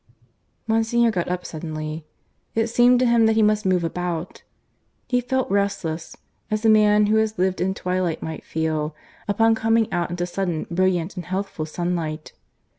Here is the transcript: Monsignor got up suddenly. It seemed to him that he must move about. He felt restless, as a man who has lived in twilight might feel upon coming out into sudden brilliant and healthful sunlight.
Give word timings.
Monsignor 0.65 1.11
got 1.11 1.27
up 1.27 1.45
suddenly. 1.45 2.07
It 2.55 2.69
seemed 2.69 2.99
to 3.01 3.05
him 3.05 3.27
that 3.27 3.35
he 3.35 3.43
must 3.43 3.67
move 3.67 3.83
about. 3.83 4.41
He 5.07 5.21
felt 5.21 5.47
restless, 5.51 6.17
as 6.49 6.65
a 6.65 6.69
man 6.69 7.05
who 7.05 7.17
has 7.17 7.37
lived 7.37 7.61
in 7.61 7.75
twilight 7.75 8.23
might 8.23 8.43
feel 8.43 8.95
upon 9.27 9.53
coming 9.53 9.93
out 9.93 10.09
into 10.09 10.25
sudden 10.25 10.65
brilliant 10.71 11.17
and 11.17 11.25
healthful 11.27 11.67
sunlight. 11.67 12.33